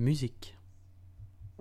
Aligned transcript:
musique.« 0.00 0.56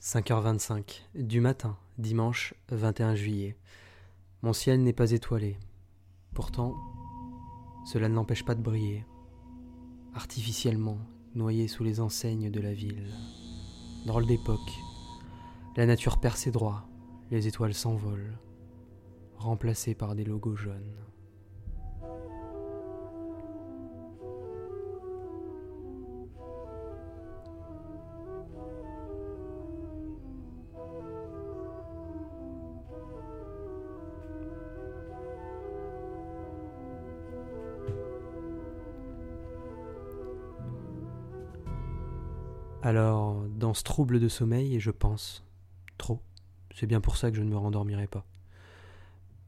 5h25 0.00 1.02
du 1.14 1.42
matin, 1.42 1.76
dimanche 1.98 2.54
21 2.70 3.14
juillet. 3.14 3.56
Mon 4.40 4.54
ciel 4.54 4.82
n'est 4.82 4.94
pas 4.94 5.10
étoilé. 5.10 5.58
Pourtant, 6.32 6.74
cela 7.84 8.08
ne 8.08 8.14
l'empêche 8.14 8.42
pas 8.42 8.54
de 8.54 8.62
briller, 8.62 9.04
artificiellement 10.14 10.96
noyé 11.34 11.68
sous 11.68 11.84
les 11.84 12.00
enseignes 12.00 12.50
de 12.50 12.60
la 12.60 12.72
ville. 12.72 13.12
Drôle 14.08 14.24
d'époque. 14.24 14.80
La 15.76 15.84
nature 15.84 16.18
perd 16.18 16.34
ses 16.34 16.50
droits, 16.50 16.88
les 17.30 17.46
étoiles 17.46 17.74
s'envolent, 17.74 18.38
remplacées 19.36 19.94
par 19.94 20.14
des 20.14 20.24
logos 20.24 20.56
jaunes. 20.56 20.94
Alors, 42.82 43.17
trouble 43.72 44.20
de 44.20 44.28
sommeil, 44.28 44.80
je 44.80 44.90
pense 44.90 45.44
trop. 45.96 46.20
C'est 46.74 46.86
bien 46.86 47.00
pour 47.00 47.16
ça 47.16 47.30
que 47.30 47.36
je 47.36 47.42
ne 47.42 47.50
me 47.50 47.56
rendormirai 47.56 48.06
pas. 48.06 48.24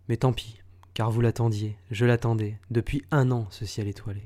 Mais 0.08 0.16
tant 0.16 0.32
pis, 0.32 0.60
car 0.94 1.10
vous 1.10 1.20
l'attendiez, 1.20 1.76
je 1.90 2.04
l'attendais, 2.04 2.58
depuis 2.70 3.04
un 3.10 3.30
an 3.30 3.46
ce 3.50 3.64
ciel 3.64 3.88
étoilé. 3.88 4.22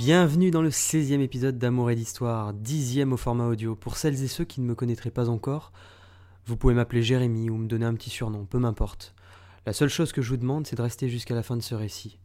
Bienvenue 0.00 0.50
dans 0.50 0.62
le 0.62 0.70
16e 0.70 1.20
épisode 1.20 1.58
d'Amour 1.58 1.90
et 1.90 1.94
d'Histoire, 1.94 2.54
dixième 2.54 3.12
au 3.12 3.18
format 3.18 3.44
audio. 3.44 3.76
Pour 3.76 3.98
celles 3.98 4.22
et 4.22 4.28
ceux 4.28 4.46
qui 4.46 4.62
ne 4.62 4.66
me 4.66 4.74
connaîtraient 4.74 5.10
pas 5.10 5.28
encore, 5.28 5.72
vous 6.46 6.56
pouvez 6.56 6.72
m'appeler 6.72 7.02
Jérémy 7.02 7.50
ou 7.50 7.58
me 7.58 7.68
donner 7.68 7.84
un 7.84 7.92
petit 7.92 8.08
surnom, 8.08 8.46
peu 8.46 8.58
m'importe. 8.58 9.14
La 9.66 9.74
seule 9.74 9.90
chose 9.90 10.12
que 10.12 10.22
je 10.22 10.30
vous 10.30 10.38
demande, 10.38 10.66
c'est 10.66 10.74
de 10.74 10.80
rester 10.80 11.10
jusqu'à 11.10 11.34
la 11.34 11.42
fin 11.42 11.54
de 11.54 11.60
ce 11.60 11.74
récit. 11.74 12.18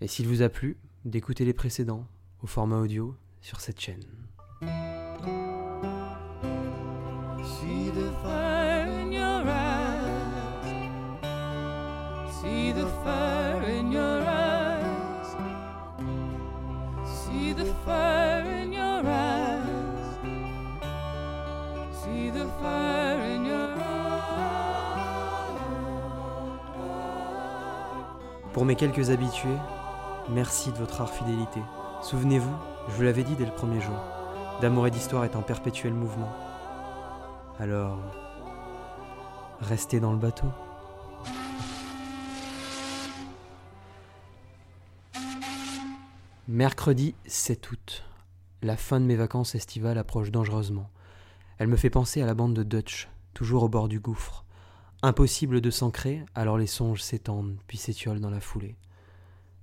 Et 0.00 0.08
s'il 0.08 0.26
vous 0.26 0.40
a 0.40 0.48
plu, 0.48 0.78
d'écouter 1.04 1.44
les 1.44 1.52
précédents 1.52 2.06
au 2.42 2.46
format 2.46 2.78
audio 2.78 3.14
sur 3.42 3.60
cette 3.60 3.80
chaîne. 3.80 4.06
Pour 28.58 28.64
mes 28.64 28.74
quelques 28.74 29.10
habitués, 29.10 29.56
merci 30.30 30.72
de 30.72 30.78
votre 30.78 30.96
rare 30.96 31.12
fidélité. 31.12 31.60
Souvenez-vous, 32.02 32.56
je 32.88 32.92
vous 32.92 33.02
l'avais 33.02 33.22
dit 33.22 33.36
dès 33.36 33.44
le 33.44 33.52
premier 33.52 33.80
jour, 33.80 33.94
d'amour 34.60 34.88
et 34.88 34.90
d'histoire 34.90 35.24
est 35.24 35.36
en 35.36 35.42
perpétuel 35.42 35.94
mouvement. 35.94 36.32
Alors, 37.60 38.00
restez 39.60 40.00
dans 40.00 40.10
le 40.10 40.18
bateau. 40.18 40.48
Mercredi 46.48 47.14
7 47.26 47.70
août. 47.70 48.04
La 48.62 48.76
fin 48.76 48.98
de 48.98 49.04
mes 49.04 49.14
vacances 49.14 49.54
estivales 49.54 49.98
approche 49.98 50.32
dangereusement. 50.32 50.90
Elle 51.58 51.68
me 51.68 51.76
fait 51.76 51.90
penser 51.90 52.22
à 52.22 52.26
la 52.26 52.34
bande 52.34 52.54
de 52.54 52.64
Dutch, 52.64 53.08
toujours 53.34 53.62
au 53.62 53.68
bord 53.68 53.86
du 53.86 54.00
gouffre. 54.00 54.44
Impossible 55.00 55.60
de 55.60 55.70
s'ancrer, 55.70 56.24
alors 56.34 56.58
les 56.58 56.66
songes 56.66 57.02
s'étendent, 57.02 57.56
puis 57.68 57.78
s'étiolent 57.78 58.20
dans 58.20 58.30
la 58.30 58.40
foulée. 58.40 58.76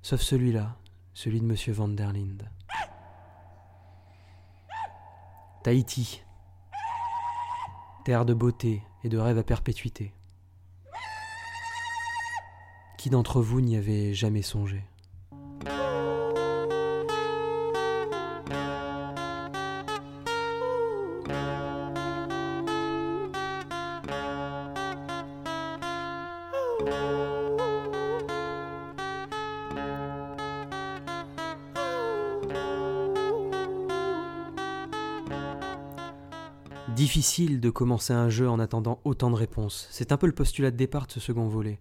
Sauf 0.02 0.22
celui-là, 0.22 0.78
celui 1.14 1.42
de 1.42 1.46
Monsieur 1.46 1.74
Van 1.74 1.90
der 1.90 2.14
Linde. 2.14 2.50
Tahiti. 5.64 6.24
Terre 8.06 8.24
de 8.24 8.34
beauté 8.34 8.82
et 9.04 9.10
de 9.10 9.18
rêve 9.18 9.38
à 9.38 9.44
perpétuité. 9.44 10.14
Qui 12.98 13.10
d'entre 13.10 13.42
vous 13.42 13.60
n'y 13.60 13.76
avait 13.76 14.14
jamais 14.14 14.42
songé? 14.42 14.86
Difficile 36.96 37.60
de 37.60 37.70
commencer 37.70 38.14
un 38.14 38.30
jeu 38.30 38.50
en 38.50 38.58
attendant 38.58 39.00
autant 39.04 39.30
de 39.30 39.36
réponses. 39.36 39.88
C'est 39.92 40.14
un 40.14 40.18
peu 40.18 40.28
le 40.28 40.34
postulat 40.34 40.72
de 40.72 40.78
départ 40.78 41.08
de 41.08 41.12
ce 41.12 41.20
second 41.20 41.48
volet. 41.48 41.78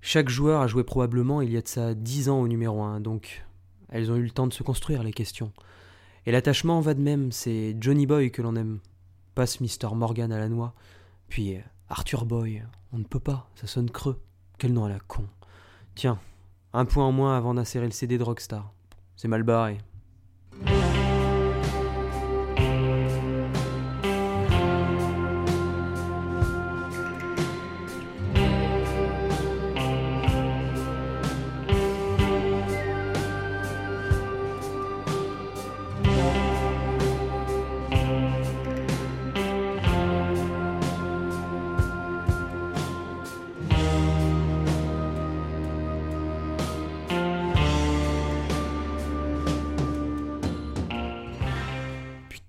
Chaque 0.00 0.28
joueur 0.28 0.62
a 0.62 0.66
joué 0.66 0.82
probablement 0.82 1.42
il 1.42 1.52
y 1.52 1.56
a 1.56 1.62
de 1.62 1.68
ça 1.68 1.94
10 1.94 2.28
ans 2.28 2.40
au 2.40 2.48
numéro 2.48 2.82
1, 2.82 3.00
donc 3.00 3.44
elles 3.88 4.10
ont 4.10 4.16
eu 4.16 4.22
le 4.22 4.30
temps 4.30 4.48
de 4.48 4.52
se 4.52 4.64
construire 4.64 5.04
les 5.04 5.12
questions. 5.12 5.52
Et 6.26 6.32
l'attachement 6.32 6.80
va 6.80 6.94
de 6.94 7.00
même, 7.00 7.30
c'est 7.30 7.76
Johnny 7.80 8.06
Boy 8.06 8.32
que 8.32 8.42
l'on 8.42 8.56
aime. 8.56 8.80
Passe 9.36 9.60
Mr. 9.60 9.94
Morgan 9.94 10.32
à 10.32 10.38
la 10.38 10.48
noix. 10.48 10.74
Puis 11.28 11.56
Arthur 11.92 12.24
Boy, 12.24 12.62
on 12.94 12.98
ne 12.98 13.04
peut 13.04 13.20
pas, 13.20 13.50
ça 13.54 13.66
sonne 13.66 13.90
creux. 13.90 14.18
Quel 14.56 14.72
nom 14.72 14.86
à 14.86 14.88
la 14.88 14.98
con. 14.98 15.26
Tiens, 15.94 16.18
un 16.72 16.86
point 16.86 17.04
en 17.04 17.12
moins 17.12 17.36
avant 17.36 17.52
d'insérer 17.52 17.84
le 17.84 17.92
CD 17.92 18.16
de 18.16 18.22
Rockstar. 18.22 18.72
C'est 19.14 19.28
mal 19.28 19.42
barré. 19.42 19.76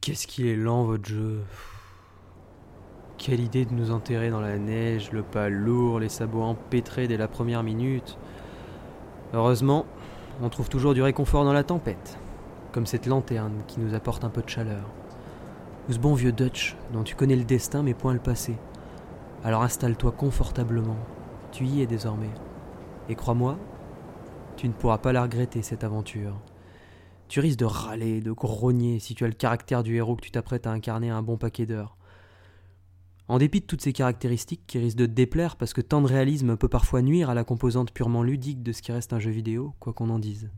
Qu'est-ce 0.03 0.27
qu'il 0.27 0.47
est 0.47 0.57
lent 0.57 0.83
votre 0.83 1.05
jeu 1.05 1.45
Quelle 3.17 3.39
idée 3.39 3.63
de 3.63 3.73
nous 3.73 3.89
enterrer 3.89 4.29
dans 4.29 4.41
la 4.41 4.57
neige, 4.57 5.13
le 5.13 5.23
pas 5.23 5.47
lourd, 5.47 6.01
les 6.01 6.09
sabots 6.09 6.41
empêtrés 6.41 7.07
dès 7.07 7.15
la 7.15 7.29
première 7.29 7.63
minute. 7.63 8.17
Heureusement, 9.33 9.85
on 10.41 10.49
trouve 10.49 10.67
toujours 10.67 10.93
du 10.93 11.01
réconfort 11.01 11.45
dans 11.45 11.53
la 11.53 11.63
tempête, 11.63 12.17
comme 12.73 12.85
cette 12.85 13.05
lanterne 13.05 13.63
qui 13.65 13.79
nous 13.79 13.93
apporte 13.93 14.25
un 14.25 14.29
peu 14.29 14.41
de 14.41 14.49
chaleur. 14.49 14.89
Ou 15.87 15.93
ce 15.93 15.99
bon 15.99 16.15
vieux 16.15 16.33
Dutch 16.33 16.75
dont 16.91 17.03
tu 17.03 17.15
connais 17.15 17.37
le 17.37 17.45
destin 17.45 17.81
mais 17.81 17.93
point 17.93 18.11
le 18.11 18.19
passé. 18.19 18.57
Alors 19.45 19.63
installe-toi 19.63 20.11
confortablement, 20.11 20.97
tu 21.53 21.63
y 21.63 21.81
es 21.81 21.85
désormais. 21.85 22.33
Et 23.07 23.15
crois-moi, 23.15 23.57
Tu 24.57 24.67
ne 24.67 24.73
pourras 24.73 24.97
pas 24.97 25.13
la 25.13 25.21
regretter, 25.23 25.61
cette 25.61 25.85
aventure. 25.85 26.35
Tu 27.33 27.39
risques 27.39 27.57
de 27.57 27.65
râler, 27.65 28.21
de 28.21 28.31
grogner 28.31 28.99
si 28.99 29.15
tu 29.15 29.23
as 29.23 29.27
le 29.27 29.33
caractère 29.33 29.81
du 29.81 29.95
héros 29.95 30.15
que 30.15 30.21
tu 30.21 30.29
t'apprêtes 30.29 30.67
à 30.67 30.71
incarner 30.71 31.09
un 31.09 31.23
bon 31.23 31.35
paquet 31.35 31.65
d'heures. 31.65 31.97
En 33.27 33.39
dépit 33.39 33.61
de 33.61 33.65
toutes 33.65 33.81
ces 33.81 33.91
caractéristiques 33.91 34.61
qui 34.67 34.77
risquent 34.77 34.99
de 34.99 35.07
te 35.07 35.13
déplaire 35.13 35.55
parce 35.55 35.73
que 35.73 35.81
tant 35.81 36.03
de 36.03 36.05
réalisme 36.05 36.55
peut 36.57 36.67
parfois 36.67 37.01
nuire 37.01 37.31
à 37.31 37.33
la 37.33 37.43
composante 37.43 37.91
purement 37.91 38.21
ludique 38.21 38.61
de 38.61 38.71
ce 38.71 38.83
qui 38.83 38.91
reste 38.91 39.13
un 39.13 39.19
jeu 39.19 39.31
vidéo, 39.31 39.73
quoi 39.79 39.93
qu'on 39.93 40.11
en 40.11 40.19
dise. 40.19 40.51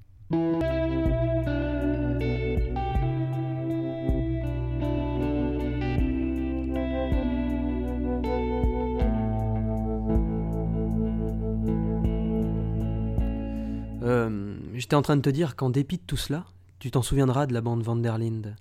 Euh, 14.04 14.58
J'étais 14.74 14.96
en 14.96 15.02
train 15.02 15.16
de 15.16 15.22
te 15.22 15.30
dire 15.30 15.56
qu'en 15.56 15.70
dépit 15.70 16.00
de 16.00 16.04
tout 16.06 16.18
cela, 16.18 16.44
tu 16.80 16.92
t'en 16.92 17.02
souviendras 17.02 17.46
de 17.46 17.54
la 17.54 17.62
bande 17.62 17.84
Vanderlinde. 17.84 18.56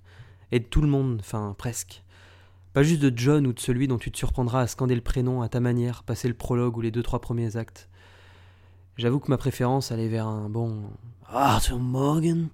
Et 0.51 0.59
de 0.59 0.65
tout 0.65 0.81
le 0.81 0.87
monde, 0.87 1.17
enfin 1.19 1.55
presque. 1.57 2.03
Pas 2.73 2.83
juste 2.83 3.01
de 3.01 3.17
John 3.17 3.47
ou 3.47 3.53
de 3.53 3.59
celui 3.59 3.87
dont 3.87 3.97
tu 3.97 4.11
te 4.11 4.17
surprendras 4.17 4.61
à 4.61 4.67
scander 4.67 4.95
le 4.95 5.01
prénom 5.01 5.41
à 5.41 5.49
ta 5.49 5.59
manière, 5.59 6.03
passer 6.03 6.27
le 6.27 6.33
prologue 6.33 6.77
ou 6.77 6.81
les 6.81 6.91
deux 6.91 7.03
trois 7.03 7.21
premiers 7.21 7.55
actes. 7.55 7.89
J'avoue 8.97 9.19
que 9.19 9.29
ma 9.29 9.37
préférence 9.37 9.91
allait 9.91 10.07
vers 10.07 10.27
un 10.27 10.49
bon 10.49 10.89
Arthur 11.27 11.79
Morgan. 11.79 12.49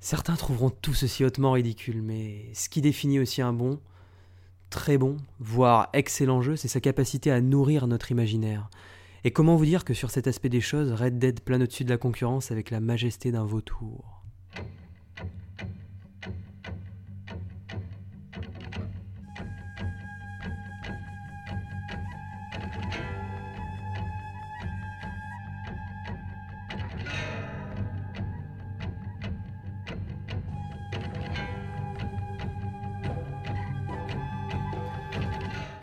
Certains 0.00 0.36
trouveront 0.36 0.70
tout 0.70 0.94
ceci 0.94 1.24
hautement 1.24 1.52
ridicule, 1.52 2.02
mais 2.02 2.50
ce 2.54 2.68
qui 2.68 2.80
définit 2.80 3.20
aussi 3.20 3.42
un 3.42 3.52
bon, 3.52 3.78
très 4.70 4.96
bon, 4.96 5.16
voire 5.38 5.88
excellent 5.92 6.40
jeu, 6.40 6.56
c'est 6.56 6.68
sa 6.68 6.80
capacité 6.80 7.30
à 7.30 7.40
nourrir 7.40 7.86
notre 7.86 8.10
imaginaire. 8.10 8.70
Et 9.22 9.32
comment 9.32 9.56
vous 9.56 9.66
dire 9.66 9.84
que 9.84 9.92
sur 9.92 10.10
cet 10.10 10.26
aspect 10.26 10.48
des 10.48 10.62
choses, 10.62 10.92
Red 10.92 11.18
Dead 11.18 11.40
plane 11.40 11.62
au-dessus 11.62 11.84
de 11.84 11.90
la 11.90 11.98
concurrence 11.98 12.50
avec 12.50 12.70
la 12.70 12.80
majesté 12.80 13.30
d'un 13.30 13.44
vautour? 13.44 14.24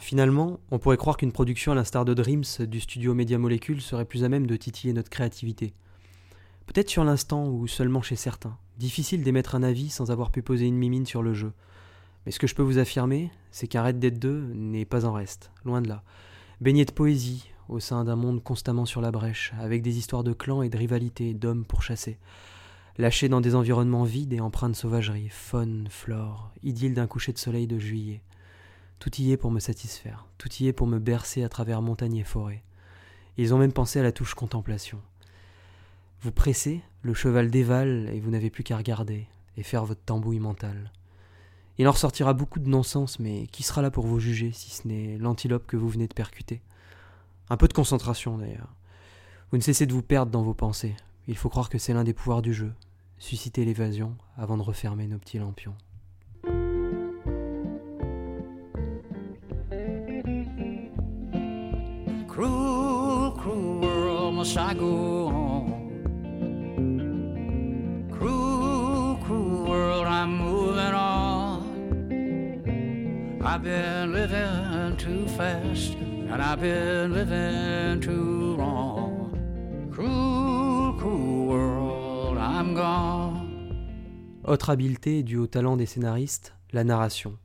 Finalement, 0.07 0.62
on 0.71 0.80
pourrait 0.80 0.95
croire 0.95 1.18
qu'une 1.18 1.33
production 1.33 1.74
à 1.74 1.75
l'instar 1.75 2.06
de 2.06 2.13
Dreams 2.13 2.45
du 2.62 2.80
studio 2.80 3.13
Media 3.13 3.38
Molecule 3.38 3.81
serait 3.81 4.06
plus 4.06 4.24
à 4.24 4.30
même 4.30 4.48
de 4.48 4.56
titiller 4.56 4.94
notre 4.94 5.09
créativité. 5.09 5.74
Peut-être 6.65 6.89
sur 6.89 7.04
l'instant 7.04 7.50
ou 7.50 7.68
seulement 7.68 8.01
chez 8.01 8.15
certains. 8.15 8.57
Difficile 8.77 9.21
d'émettre 9.21 9.54
un 9.54 9.63
avis 9.63 9.89
sans 9.89 10.09
avoir 10.09 10.31
pu 10.31 10.42
poser 10.42 10.65
une 10.65 10.77
mimine 10.77 11.06
sur 11.06 11.24
le 11.24 11.33
jeu. 11.33 11.51
Mais 12.25 12.31
ce 12.31 12.39
que 12.39 12.48
je 12.48 12.56
peux 12.56 12.63
vous 12.63 12.77
affirmer, 12.77 13.31
c'est 13.51 13.68
qu'un 13.68 13.83
Red 13.83 14.00
Dead 14.00 14.18
2 14.18 14.54
n'est 14.54 14.86
pas 14.86 15.04
en 15.04 15.12
reste, 15.12 15.51
loin 15.65 15.81
de 15.81 15.89
là. 15.89 16.04
Baigné 16.62 16.86
de 16.86 16.94
poésie, 16.94 17.50
au 17.68 17.81
sein 17.81 18.06
d'un 18.06 18.15
monde 18.15 18.42
constamment 18.42 18.86
sur 18.86 19.01
la 19.01 19.12
brèche, 19.12 19.51
avec 19.59 19.81
des 19.81 19.98
histoires 19.98 20.24
de 20.24 20.31
clans 20.31 20.62
et 20.62 20.69
de 20.69 20.77
rivalités, 20.77 21.33
d'hommes 21.33 21.65
pour 21.65 21.83
chasser. 21.83 22.18
Lâché 22.98 23.27
dans 23.27 23.42
des 23.42 23.56
environnements 23.56 24.06
vides 24.06 24.31
et 24.31 24.39
empreints 24.39 24.69
de 24.69 24.74
sauvagerie, 24.74 25.27
faune, 25.27 25.88
flore, 25.89 26.54
idylle 26.63 26.94
d'un 26.94 27.07
coucher 27.07 27.33
de 27.33 27.39
soleil 27.39 27.68
de 27.68 27.77
juillet. 27.77 28.21
Tout 28.99 29.21
y 29.21 29.31
est 29.31 29.38
pour 29.38 29.51
me 29.51 29.59
satisfaire, 29.59 30.25
tout 30.38 30.49
y 30.59 30.67
est 30.67 30.73
pour 30.73 30.88
me 30.88 30.99
bercer 30.99 31.44
à 31.44 31.49
travers 31.49 31.81
montagnes 31.81 32.17
et 32.17 32.23
forêts. 32.23 32.63
Ils 33.38 33.53
ont 33.53 33.57
même 33.57 33.73
pensé 33.73 33.99
à 33.99 34.03
la 34.03 34.11
touche 34.11 34.33
contemplation. 34.33 34.99
Vous 36.21 36.31
pressez, 36.31 36.81
le 37.03 37.13
cheval 37.13 37.51
dévale 37.51 38.09
et 38.11 38.19
vous 38.19 38.31
n'avez 38.31 38.49
plus 38.49 38.63
qu'à 38.63 38.77
regarder 38.77 39.27
et 39.55 39.63
faire 39.63 39.85
votre 39.85 40.01
tambouille 40.01 40.39
mentale. 40.39 40.91
Il 41.77 41.88
en 41.88 41.91
ressortira 41.91 42.33
beaucoup 42.33 42.59
de 42.59 42.69
non-sens, 42.69 43.19
mais 43.19 43.45
qui 43.47 43.61
sera 43.61 43.83
là 43.83 43.91
pour 43.91 44.07
vous 44.07 44.19
juger 44.19 44.51
si 44.51 44.71
ce 44.71 44.88
n'est 44.88 45.17
l'antilope 45.19 45.67
que 45.67 45.77
vous 45.77 45.89
venez 45.89 46.07
de 46.07 46.13
percuter? 46.13 46.63
Un 47.49 47.57
peu 47.57 47.67
de 47.67 47.73
concentration 47.73 48.39
d'ailleurs. 48.39 48.73
Vous 49.51 49.57
ne 49.57 49.63
cessez 49.63 49.85
de 49.85 49.94
vous 49.94 50.01
perdre 50.01 50.31
dans 50.31 50.41
vos 50.41 50.55
pensées. 50.55 50.95
Il 51.27 51.38
faut 51.38 51.49
croire 51.49 51.69
que 51.69 51.77
c'est 51.77 51.94
l'un 51.94 52.03
des 52.03 52.13
pouvoirs 52.13 52.41
du 52.41 52.53
jeu, 52.53 52.73
susciter 53.19 53.63
l'évasion 53.63 54.17
avant 54.38 54.57
de 54.57 54.63
refermer 54.63 55.05
nos 55.07 55.19
petits 55.19 55.38
lampions. 55.38 55.75
Cruel, 62.37 63.31
cruel 63.31 63.81
world, 63.81 64.35
must 64.35 64.55
I 64.59 64.75
go 64.75 65.25
on? 65.25 65.71
Cruel, 68.11 69.17
cruel 69.25 69.65
world, 69.67 70.05
I'm 70.05 70.37
moving 70.37 70.93
on. 70.93 71.63
I've 73.43 73.63
been 73.63 74.13
living 74.13 74.97
too 74.97 75.27
fast, 75.29 75.95
and 75.95 76.39
I've 76.39 76.61
been 76.61 77.11
living 77.11 78.01
too 78.01 78.55
wrong. 78.55 79.89
Cruel, 79.91 80.93
cruel 80.99 81.47
world, 81.47 82.37
I'm 82.37 82.75
gone. 82.75 83.47
Autre 84.43 84.69
habileté 84.69 85.23
due 85.23 85.39
au 85.39 85.47
talent 85.47 85.75
des 85.75 85.87
scénaristes, 85.87 86.53
la 86.71 86.83
narration. 86.83 87.39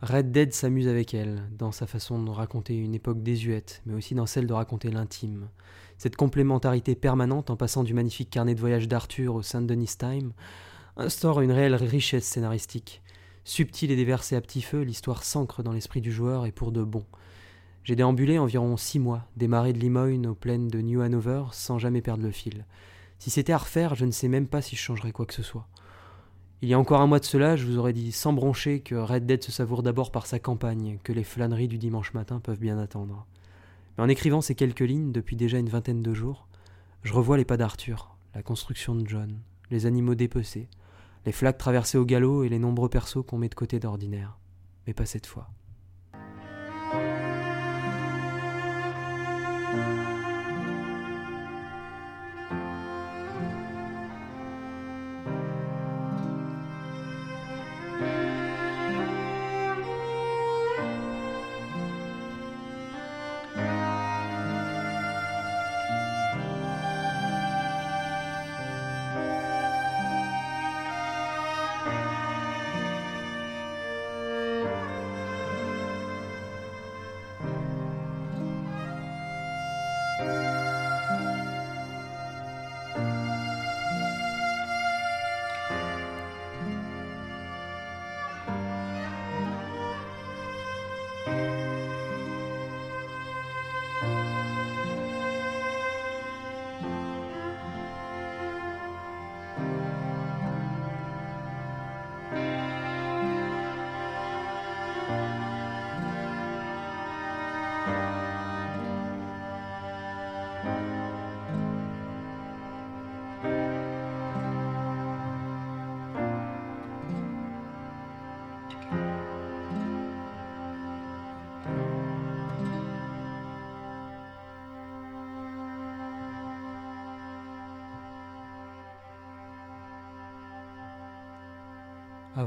Red 0.00 0.30
Dead 0.30 0.52
s'amuse 0.52 0.86
avec 0.86 1.12
elle, 1.12 1.42
dans 1.58 1.72
sa 1.72 1.88
façon 1.88 2.22
de 2.22 2.30
raconter 2.30 2.76
une 2.76 2.94
époque 2.94 3.20
désuète, 3.20 3.82
mais 3.84 3.94
aussi 3.94 4.14
dans 4.14 4.26
celle 4.26 4.46
de 4.46 4.52
raconter 4.52 4.90
l'intime. 4.90 5.48
Cette 5.96 6.14
complémentarité 6.14 6.94
permanente 6.94 7.50
en 7.50 7.56
passant 7.56 7.82
du 7.82 7.94
magnifique 7.94 8.30
carnet 8.30 8.54
de 8.54 8.60
voyage 8.60 8.86
d'Arthur 8.86 9.34
au 9.34 9.42
Saint 9.42 9.62
Denis 9.62 9.96
Time 9.98 10.32
instaure 10.96 11.40
une 11.40 11.50
réelle 11.50 11.74
richesse 11.74 12.26
scénaristique. 12.26 13.02
Subtile 13.42 13.90
et 13.90 13.96
déversée 13.96 14.36
à 14.36 14.40
petit 14.40 14.62
feu, 14.62 14.82
l'histoire 14.82 15.24
s'ancre 15.24 15.64
dans 15.64 15.72
l'esprit 15.72 16.00
du 16.00 16.12
joueur 16.12 16.46
et 16.46 16.52
pour 16.52 16.70
de 16.70 16.84
bon. 16.84 17.04
J'ai 17.82 17.96
déambulé 17.96 18.38
environ 18.38 18.76
six 18.76 19.00
mois, 19.00 19.26
des 19.36 19.48
marais 19.48 19.72
de 19.72 19.80
Limoyne 19.80 20.28
aux 20.28 20.34
plaines 20.36 20.68
de 20.68 20.80
New 20.80 21.00
Hanover, 21.00 21.44
sans 21.50 21.78
jamais 21.78 22.02
perdre 22.02 22.22
le 22.22 22.30
fil. 22.30 22.66
Si 23.18 23.30
c'était 23.30 23.52
à 23.52 23.58
refaire, 23.58 23.96
je 23.96 24.04
ne 24.04 24.12
sais 24.12 24.28
même 24.28 24.46
pas 24.46 24.62
si 24.62 24.76
je 24.76 24.80
changerais 24.80 25.10
quoi 25.10 25.26
que 25.26 25.34
ce 25.34 25.42
soit. 25.42 25.66
Il 26.60 26.68
y 26.68 26.74
a 26.74 26.78
encore 26.78 27.00
un 27.00 27.06
mois 27.06 27.20
de 27.20 27.24
cela, 27.24 27.54
je 27.54 27.64
vous 27.64 27.78
aurais 27.78 27.92
dit 27.92 28.10
sans 28.10 28.32
broncher 28.32 28.80
que 28.80 28.96
Red 28.96 29.26
Dead 29.26 29.44
se 29.44 29.52
savoure 29.52 29.84
d'abord 29.84 30.10
par 30.10 30.26
sa 30.26 30.40
campagne, 30.40 30.98
que 31.04 31.12
les 31.12 31.22
flâneries 31.22 31.68
du 31.68 31.78
dimanche 31.78 32.14
matin 32.14 32.40
peuvent 32.40 32.58
bien 32.58 32.78
attendre. 32.78 33.26
Mais 33.96 34.02
en 34.02 34.08
écrivant 34.08 34.40
ces 34.40 34.56
quelques 34.56 34.80
lignes 34.80 35.12
depuis 35.12 35.36
déjà 35.36 35.58
une 35.58 35.68
vingtaine 35.68 36.02
de 36.02 36.12
jours, 36.12 36.48
je 37.04 37.12
revois 37.12 37.36
les 37.36 37.44
pas 37.44 37.56
d'Arthur, 37.56 38.16
la 38.34 38.42
construction 38.42 38.96
de 38.96 39.06
John, 39.06 39.38
les 39.70 39.86
animaux 39.86 40.16
dépecés, 40.16 40.68
les 41.26 41.32
flaques 41.32 41.58
traversées 41.58 41.96
au 41.96 42.04
galop 42.04 42.42
et 42.42 42.48
les 42.48 42.58
nombreux 42.58 42.88
persos 42.88 43.24
qu'on 43.24 43.38
met 43.38 43.48
de 43.48 43.54
côté 43.54 43.78
d'ordinaire. 43.78 44.36
Mais 44.88 44.94
pas 44.94 45.06
cette 45.06 45.26
fois. 45.26 45.48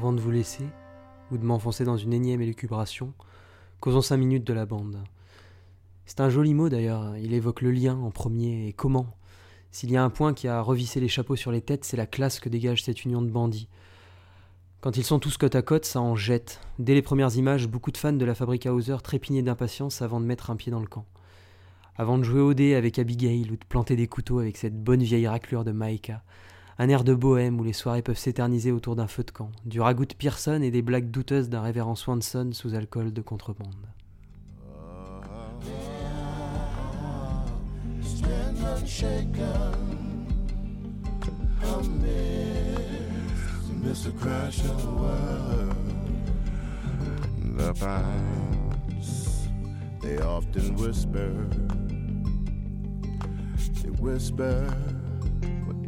Avant 0.01 0.13
de 0.13 0.19
vous 0.19 0.31
laisser, 0.31 0.63
ou 1.29 1.37
de 1.37 1.45
m'enfoncer 1.45 1.83
dans 1.83 1.95
une 1.95 2.11
énième 2.11 2.41
élucubration, 2.41 3.13
causons 3.81 4.01
cinq 4.01 4.17
minutes 4.17 4.43
de 4.43 4.51
la 4.51 4.65
bande. 4.65 4.97
C'est 6.07 6.21
un 6.21 6.29
joli 6.31 6.55
mot 6.55 6.69
d'ailleurs, 6.69 7.15
il 7.17 7.35
évoque 7.35 7.61
le 7.61 7.69
lien 7.69 7.95
en 7.95 8.09
premier 8.09 8.67
et 8.67 8.73
comment. 8.73 9.15
S'il 9.69 9.91
y 9.91 9.97
a 9.97 10.03
un 10.03 10.09
point 10.09 10.33
qui 10.33 10.47
a 10.47 10.59
revissé 10.59 10.99
les 10.99 11.07
chapeaux 11.07 11.35
sur 11.35 11.51
les 11.51 11.61
têtes, 11.61 11.85
c'est 11.85 11.97
la 11.97 12.07
classe 12.07 12.39
que 12.39 12.49
dégage 12.49 12.81
cette 12.81 13.05
union 13.05 13.21
de 13.21 13.29
bandits. 13.29 13.69
Quand 14.79 14.97
ils 14.97 15.03
sont 15.03 15.19
tous 15.19 15.37
côte 15.37 15.53
à 15.53 15.61
côte, 15.61 15.85
ça 15.85 16.01
en 16.01 16.15
jette. 16.15 16.61
Dès 16.79 16.95
les 16.95 17.03
premières 17.03 17.35
images, 17.35 17.67
beaucoup 17.67 17.91
de 17.91 17.97
fans 17.97 18.11
de 18.11 18.25
la 18.25 18.33
fabrique 18.33 18.65
Hauser 18.65 18.97
trépignaient 19.03 19.43
d'impatience 19.43 20.01
avant 20.01 20.19
de 20.19 20.25
mettre 20.25 20.49
un 20.49 20.55
pied 20.55 20.71
dans 20.71 20.79
le 20.79 20.87
camp. 20.87 21.05
Avant 21.95 22.17
de 22.17 22.23
jouer 22.23 22.41
au 22.41 22.55
dé 22.55 22.73
avec 22.73 22.97
Abigail 22.97 23.51
ou 23.51 23.55
de 23.55 23.65
planter 23.69 23.95
des 23.95 24.07
couteaux 24.07 24.39
avec 24.39 24.57
cette 24.57 24.83
bonne 24.83 25.03
vieille 25.03 25.27
raclure 25.27 25.63
de 25.63 25.71
Maïka. 25.71 26.23
Un 26.79 26.89
air 26.89 27.03
de 27.03 27.13
bohème 27.13 27.59
où 27.59 27.63
les 27.63 27.73
soirées 27.73 28.01
peuvent 28.01 28.17
s'éterniser 28.17 28.71
autour 28.71 28.95
d'un 28.95 29.07
feu 29.07 29.23
de 29.23 29.31
camp. 29.31 29.51
Du 29.65 29.81
ragoût 29.81 30.05
de 30.05 30.13
Pearson 30.13 30.61
et 30.61 30.71
des 30.71 30.81
blagues 30.81 31.11
douteuses 31.11 31.49
d'un 31.49 31.61
révérend 31.61 31.95
Swanson 31.95 32.51
sous 32.53 32.75
alcool 32.75 33.13
de 33.13 33.21
contrebande. 33.21 33.75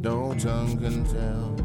No 0.04 0.36
tongue 0.36 0.78
can 0.78 1.06
tell. 1.06 1.63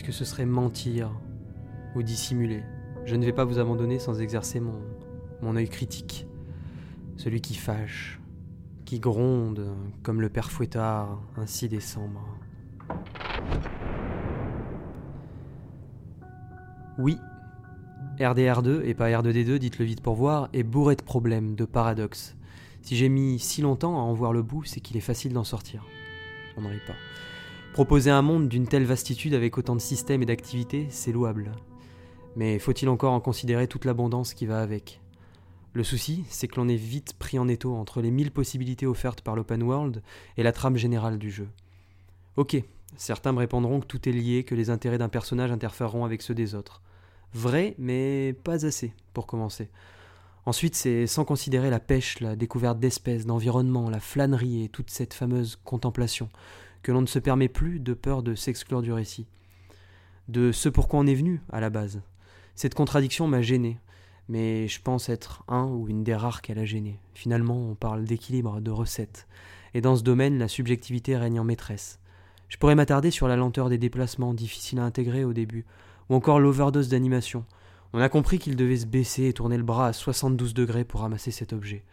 Puisque 0.00 0.16
ce 0.16 0.24
serait 0.24 0.46
mentir 0.46 1.10
ou 1.96 2.04
dissimuler, 2.04 2.62
je 3.04 3.16
ne 3.16 3.24
vais 3.24 3.32
pas 3.32 3.44
vous 3.44 3.58
abandonner 3.58 3.98
sans 3.98 4.20
exercer 4.20 4.60
mon, 4.60 4.80
mon 5.42 5.56
œil 5.56 5.68
critique, 5.68 6.24
celui 7.16 7.40
qui 7.40 7.56
fâche, 7.56 8.20
qui 8.84 9.00
gronde 9.00 9.66
comme 10.04 10.20
le 10.20 10.28
père 10.28 10.52
Fouettard 10.52 11.20
un 11.36 11.46
6 11.46 11.70
décembre. 11.70 12.24
Oui, 17.00 17.18
RDR2 18.20 18.82
et 18.84 18.94
pas 18.94 19.10
R2D2, 19.10 19.56
dites-le 19.56 19.84
vite 19.84 20.00
pour 20.00 20.14
voir, 20.14 20.48
est 20.52 20.62
bourré 20.62 20.94
de 20.94 21.02
problèmes, 21.02 21.56
de 21.56 21.64
paradoxes. 21.64 22.36
Si 22.82 22.94
j'ai 22.94 23.08
mis 23.08 23.40
si 23.40 23.62
longtemps 23.62 23.96
à 23.98 24.02
en 24.02 24.12
voir 24.12 24.32
le 24.32 24.44
bout, 24.44 24.62
c'est 24.62 24.78
qu'il 24.78 24.96
est 24.96 25.00
facile 25.00 25.32
d'en 25.32 25.42
sortir. 25.42 25.84
On 26.56 26.60
n'en 26.60 26.68
rit 26.68 26.78
pas. 26.86 26.94
Proposer 27.78 28.10
un 28.10 28.22
monde 28.22 28.48
d'une 28.48 28.66
telle 28.66 28.82
vastitude 28.82 29.34
avec 29.34 29.56
autant 29.56 29.76
de 29.76 29.80
systèmes 29.80 30.20
et 30.20 30.26
d'activités, 30.26 30.88
c'est 30.90 31.12
louable. 31.12 31.52
Mais 32.34 32.58
faut-il 32.58 32.88
encore 32.88 33.12
en 33.12 33.20
considérer 33.20 33.68
toute 33.68 33.84
l'abondance 33.84 34.34
qui 34.34 34.46
va 34.46 34.60
avec? 34.60 35.00
Le 35.74 35.84
souci, 35.84 36.24
c'est 36.28 36.48
que 36.48 36.56
l'on 36.56 36.66
est 36.66 36.74
vite 36.74 37.12
pris 37.20 37.38
en 37.38 37.46
étau 37.46 37.76
entre 37.76 38.02
les 38.02 38.10
mille 38.10 38.32
possibilités 38.32 38.84
offertes 38.84 39.20
par 39.20 39.36
l'open 39.36 39.62
world 39.62 40.02
et 40.36 40.42
la 40.42 40.50
trame 40.50 40.76
générale 40.76 41.20
du 41.20 41.30
jeu. 41.30 41.46
Ok, 42.34 42.60
certains 42.96 43.30
me 43.30 43.38
répondront 43.38 43.78
que 43.78 43.86
tout 43.86 44.08
est 44.08 44.12
lié, 44.12 44.42
que 44.42 44.56
les 44.56 44.70
intérêts 44.70 44.98
d'un 44.98 45.08
personnage 45.08 45.52
interféreront 45.52 46.04
avec 46.04 46.22
ceux 46.22 46.34
des 46.34 46.56
autres. 46.56 46.82
Vrai, 47.32 47.76
mais 47.78 48.34
pas 48.42 48.66
assez, 48.66 48.92
pour 49.14 49.28
commencer. 49.28 49.68
Ensuite, 50.46 50.74
c'est 50.74 51.06
sans 51.06 51.24
considérer 51.24 51.70
la 51.70 51.78
pêche, 51.78 52.18
la 52.18 52.34
découverte 52.34 52.80
d'espèces, 52.80 53.24
d'environnement, 53.24 53.88
la 53.88 54.00
flânerie 54.00 54.64
et 54.64 54.68
toute 54.68 54.90
cette 54.90 55.14
fameuse 55.14 55.60
contemplation, 55.62 56.28
que 56.88 56.92
l'on 56.94 57.02
ne 57.02 57.06
se 57.06 57.18
permet 57.18 57.48
plus 57.48 57.80
de 57.80 57.92
peur 57.92 58.22
de 58.22 58.34
s'exclure 58.34 58.80
du 58.80 58.94
récit. 58.94 59.26
De 60.28 60.52
ce 60.52 60.70
pourquoi 60.70 61.00
on 61.00 61.06
est 61.06 61.14
venu, 61.14 61.42
à 61.52 61.60
la 61.60 61.68
base. 61.68 62.00
Cette 62.54 62.74
contradiction 62.74 63.28
m'a 63.28 63.42
gêné, 63.42 63.78
mais 64.30 64.68
je 64.68 64.80
pense 64.80 65.10
être 65.10 65.44
un 65.48 65.66
ou 65.66 65.86
une 65.88 66.02
des 66.02 66.14
rares 66.14 66.40
qu'elle 66.40 66.58
a 66.58 66.64
gêné. 66.64 66.98
Finalement, 67.12 67.58
on 67.58 67.74
parle 67.74 68.04
d'équilibre, 68.04 68.62
de 68.62 68.70
recette, 68.70 69.28
et 69.74 69.82
dans 69.82 69.96
ce 69.96 70.02
domaine, 70.02 70.38
la 70.38 70.48
subjectivité 70.48 71.14
règne 71.14 71.40
en 71.40 71.44
maîtresse. 71.44 72.00
Je 72.48 72.56
pourrais 72.56 72.74
m'attarder 72.74 73.10
sur 73.10 73.28
la 73.28 73.36
lenteur 73.36 73.68
des 73.68 73.76
déplacements, 73.76 74.32
difficiles 74.32 74.78
à 74.78 74.84
intégrer 74.84 75.26
au 75.26 75.34
début, 75.34 75.66
ou 76.08 76.14
encore 76.14 76.40
l'overdose 76.40 76.88
d'animation. 76.88 77.44
On 77.92 78.00
a 78.00 78.08
compris 78.08 78.38
qu'il 78.38 78.56
devait 78.56 78.78
se 78.78 78.86
baisser 78.86 79.26
et 79.26 79.34
tourner 79.34 79.58
le 79.58 79.62
bras 79.62 79.88
à 79.88 79.92
72 79.92 80.54
degrés 80.54 80.84
pour 80.84 81.02
ramasser 81.02 81.32
cet 81.32 81.52
objet. 81.52 81.84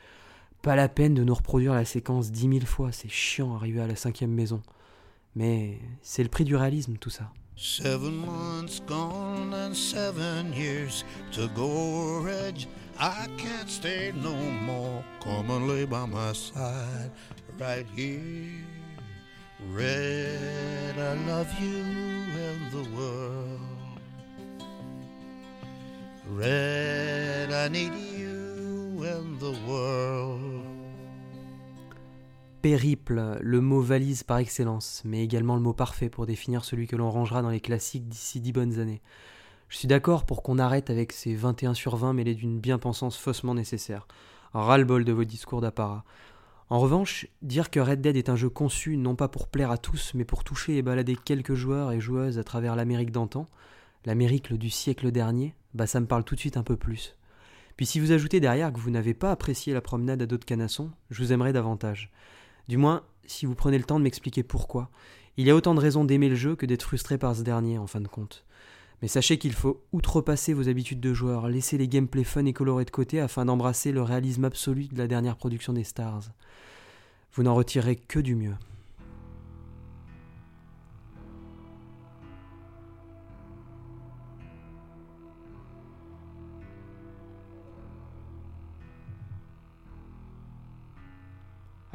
Pas 0.62 0.78
la 0.78 0.88
peine 0.88 1.16
de 1.16 1.26
nous 1.26 1.36
reproduire 1.36 1.74
la 1.74 1.84
séquence 1.84 2.32
dix 2.32 2.48
mille 2.48 2.66
fois, 2.66 2.94
c'est 2.94 3.12
chiant 3.12 3.56
arrivé 3.56 3.82
à 3.82 3.88
la 3.88 3.98
cinquième 3.98 4.32
maison. 4.32 4.62
Mais 5.36 5.80
c'est 6.02 6.24
le 6.24 6.30
prix 6.30 6.46
du 6.46 6.56
réalisme 6.56 6.98
tout 6.98 7.10
ça. 7.10 7.32
Seven 7.58 8.14
months 8.14 8.82
gone 8.86 9.54
and 9.54 9.74
seven 9.74 10.54
years 10.54 11.06
to 11.32 11.48
go. 11.56 12.26
I 12.98 13.28
can't 13.38 13.70
stay 13.70 14.14
no 14.14 14.34
more. 14.34 15.04
Come 15.22 15.52
and 15.52 15.68
lay 15.68 15.86
by 15.86 16.06
my 16.06 16.34
side 16.34 17.12
right 17.60 17.86
here. 17.96 18.64
Red, 19.74 20.98
I 20.98 21.14
love 21.28 21.48
you 21.60 21.84
and 22.38 22.72
the 22.72 22.90
world. 22.96 23.60
Red, 26.28 27.52
I 27.52 27.68
need 27.68 27.94
you 28.18 29.04
and 29.04 29.40
the 29.40 29.56
world. 29.68 30.55
Périple, 32.66 33.38
le 33.42 33.62
mot 33.62 33.80
valise 33.80 34.24
par 34.24 34.40
excellence, 34.40 35.04
mais 35.06 35.24
également 35.24 35.54
le 35.54 35.62
mot 35.62 35.74
parfait 35.74 36.10
pour 36.10 36.26
définir 36.26 36.66
celui 36.66 36.88
que 36.88 36.96
l'on 36.96 37.12
rangera 37.12 37.44
dans 37.44 37.52
les 37.52 37.60
classiques 37.60 38.08
d'ici 38.08 38.42
dix 38.42 38.54
bonnes 38.54 38.80
années. 38.80 39.04
Je 39.70 39.78
suis 39.78 39.88
d'accord 39.88 40.26
pour 40.26 40.42
qu'on 40.42 40.58
arrête 40.58 40.90
avec 40.90 41.12
ces 41.12 41.36
21 41.36 41.76
sur 41.76 41.96
20 41.96 42.14
mêlés 42.14 42.34
d'une 42.34 42.60
bien-pensance 42.60 43.20
faussement 43.20 43.54
nécessaire. 43.54 44.08
Ras-le-bol 44.54 45.06
de 45.06 45.12
vos 45.12 45.26
discours 45.26 45.62
d'apparat. 45.62 46.06
En 46.72 46.80
revanche, 46.80 47.28
dire 47.44 47.70
que 47.70 47.80
Red 47.80 48.02
Dead 48.02 48.18
est 48.18 48.30
un 48.30 48.36
jeu 48.36 48.50
conçu 48.50 48.98
non 48.98 49.16
pas 49.16 49.28
pour 49.28 49.48
plaire 49.48 49.70
à 49.70 49.78
tous, 49.78 50.16
mais 50.16 50.26
pour 50.26 50.44
toucher 50.44 50.76
et 50.76 50.82
balader 50.82 51.16
quelques 51.24 51.54
joueurs 51.54 51.92
et 51.92 52.02
joueuses 52.02 52.40
à 52.40 52.44
travers 52.44 52.76
l'Amérique 52.76 53.12
d'antan, 53.12 53.46
l'Amérique 54.06 54.52
du 54.54 54.72
siècle 54.72 55.12
dernier, 55.12 55.54
bah 55.76 55.86
ça 55.86 56.00
me 56.00 56.08
parle 56.08 56.24
tout 56.24 56.34
de 56.34 56.40
suite 56.40 56.58
un 56.58 56.64
peu 56.64 56.78
plus. 56.78 57.16
Puis 57.78 57.86
si 57.86 58.00
vous 58.00 58.12
ajoutez 58.12 58.40
derrière 58.40 58.74
que 58.74 58.80
vous 58.80 58.90
n'avez 58.90 59.14
pas 59.14 59.30
apprécié 59.30 59.72
la 59.72 59.82
promenade 59.82 60.24
à 60.24 60.26
dos 60.26 60.40
de 60.40 60.46
canasson, 60.46 60.90
je 61.12 61.22
vous 61.22 61.32
aimerais 61.32 61.54
davantage. 61.54 62.12
Du 62.68 62.78
moins, 62.78 63.04
si 63.26 63.46
vous 63.46 63.56
prenez 63.56 63.78
le 63.78 63.84
temps 63.84 64.00
de 64.00 64.04
m'expliquer 64.04 64.44
pourquoi. 64.44 64.90
Il 65.38 65.46
y 65.46 65.52
a 65.52 65.56
autant 65.56 65.76
de 65.76 65.80
raisons 65.80 66.06
d'aimer 66.06 66.30
le 66.30 66.36
jeu 66.36 66.56
que 66.56 66.66
d'être 66.66 66.84
frustré 66.84 67.18
par 67.18 67.36
ce 67.36 67.42
dernier, 67.42 67.78
en 67.78 67.88
fin 67.88 68.02
de 68.02 68.08
compte. 68.08 68.46
Mais 69.02 69.08
sachez 69.08 69.38
qu'il 69.38 69.54
faut 69.54 69.84
outrepasser 69.92 70.54
vos 70.54 70.70
habitudes 70.70 71.02
de 71.02 71.14
joueur, 71.14 71.50
laisser 71.50 71.78
les 71.78 71.88
gameplays 71.88 72.24
fun 72.24 72.46
et 72.46 72.54
colorés 72.54 72.86
de 72.86 72.92
côté 72.92 73.20
afin 73.20 73.46
d'embrasser 73.46 73.92
le 73.92 74.02
réalisme 74.02 74.46
absolu 74.46 74.88
de 74.88 74.98
la 74.98 75.08
dernière 75.08 75.36
production 75.36 75.74
des 75.74 75.84
Stars. 75.84 76.32
Vous 77.34 77.44
n'en 77.44 77.54
retirerez 77.54 77.98
que 77.98 78.20
du 78.20 78.36
mieux. 78.36 78.56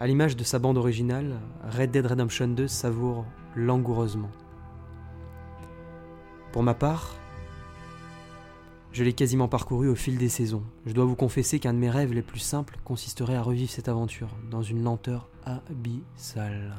À 0.00 0.06
l'image 0.06 0.34
de 0.34 0.44
sa 0.44 0.58
bande 0.58 0.78
originale, 0.78 1.38
Red 1.62 1.90
Dead 1.90 2.06
Redemption 2.06 2.48
2 2.48 2.66
savoure 2.68 3.26
langoureusement. 3.54 4.30
Pour 6.52 6.62
ma 6.62 6.72
part, 6.72 7.16
je 8.92 9.04
l'ai 9.04 9.12
quasiment 9.12 9.46
parcouru 9.46 9.88
au 9.88 9.94
fil 9.94 10.16
des 10.16 10.30
saisons. 10.30 10.62
Je 10.86 10.94
dois 10.94 11.04
vous 11.04 11.16
confesser 11.16 11.60
qu'un 11.60 11.74
de 11.74 11.78
mes 11.78 11.90
rêves 11.90 12.14
les 12.14 12.22
plus 12.22 12.38
simples 12.38 12.78
consisterait 12.82 13.36
à 13.36 13.42
revivre 13.42 13.70
cette 13.70 13.90
aventure 13.90 14.30
dans 14.50 14.62
une 14.62 14.82
lenteur 14.82 15.28
abyssale. 15.44 16.76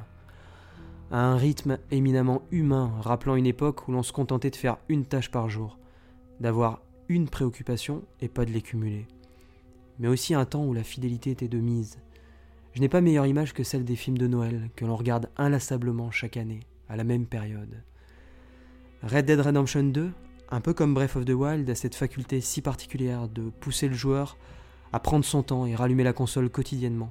À 1.11 1.23
un 1.23 1.35
rythme 1.35 1.77
éminemment 1.91 2.41
humain, 2.49 2.91
rappelant 3.01 3.35
une 3.35 3.45
époque 3.45 3.87
où 3.87 3.91
l'on 3.91 4.01
se 4.01 4.13
contentait 4.13 4.49
de 4.49 4.55
faire 4.55 4.77
une 4.89 5.05
tâche 5.05 5.29
par 5.29 5.47
jour, 5.47 5.77
d'avoir 6.39 6.81
une 7.07 7.29
préoccupation 7.29 8.01
et 8.19 8.29
pas 8.29 8.45
de 8.45 8.51
les 8.51 8.63
cumuler. 8.63 9.05
Mais 9.99 10.07
aussi 10.07 10.33
un 10.33 10.45
temps 10.45 10.65
où 10.65 10.73
la 10.73 10.83
fidélité 10.83 11.29
était 11.29 11.47
de 11.47 11.59
mise. 11.59 11.99
Je 12.73 12.79
n'ai 12.79 12.89
pas 12.89 13.01
meilleure 13.01 13.25
image 13.25 13.53
que 13.53 13.63
celle 13.63 13.83
des 13.83 13.95
films 13.95 14.17
de 14.17 14.27
Noël 14.27 14.69
que 14.75 14.85
l'on 14.85 14.95
regarde 14.95 15.29
inlassablement 15.37 16.09
chaque 16.09 16.37
année, 16.37 16.61
à 16.87 16.95
la 16.95 17.03
même 17.03 17.25
période. 17.25 17.83
Red 19.03 19.25
Dead 19.25 19.39
Redemption 19.39 19.83
2, 19.83 20.11
un 20.49 20.61
peu 20.61 20.73
comme 20.73 20.93
Breath 20.93 21.15
of 21.15 21.25
the 21.25 21.31
Wild, 21.31 21.69
a 21.69 21.75
cette 21.75 21.95
faculté 21.95 22.39
si 22.39 22.61
particulière 22.61 23.27
de 23.27 23.49
pousser 23.49 23.87
le 23.87 23.93
joueur 23.93 24.37
à 24.93 24.99
prendre 24.99 25.25
son 25.25 25.43
temps 25.43 25.65
et 25.65 25.75
rallumer 25.75 26.03
la 26.03 26.13
console 26.13 26.49
quotidiennement. 26.49 27.09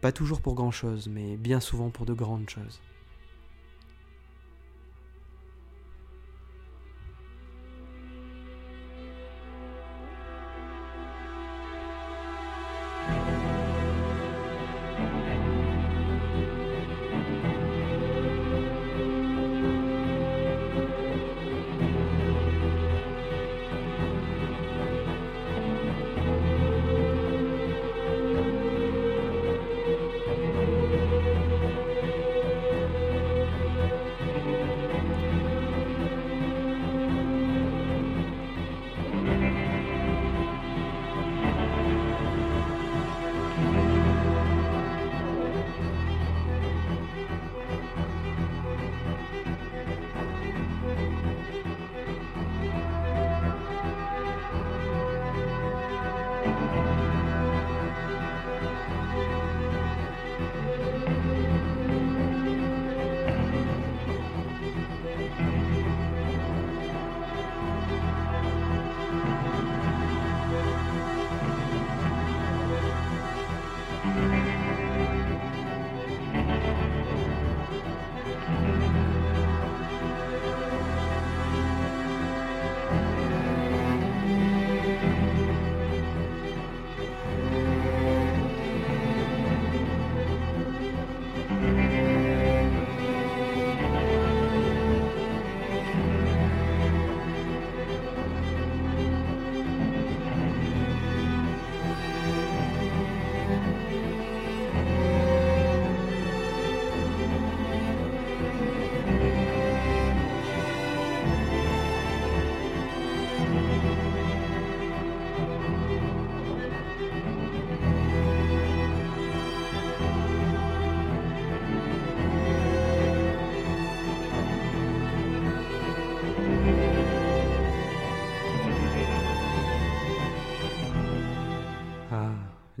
Pas 0.00 0.12
toujours 0.12 0.42
pour 0.42 0.54
grand 0.54 0.70
chose, 0.70 1.08
mais 1.08 1.36
bien 1.36 1.60
souvent 1.60 1.90
pour 1.90 2.04
de 2.04 2.12
grandes 2.12 2.50
choses. 2.50 2.80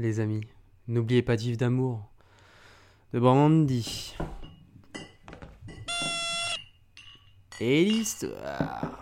Les 0.06 0.20
amis, 0.20 0.42
n'oubliez 0.86 1.22
pas 1.22 1.34
d'Yves 1.36 1.56
d'amour, 1.56 2.08
de 3.12 3.18
Brandy. 3.18 4.14
Et 7.58 7.84
l'histoire. 7.84 8.95